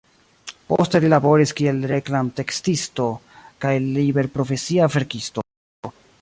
Poste 0.71 1.01
li 1.03 1.11
laboris 1.13 1.53
kiel 1.59 1.83
reklamtekstisto 1.91 3.05
kaj 3.67 3.75
liberprofesia 3.85 4.89
verkisto. 4.97 5.47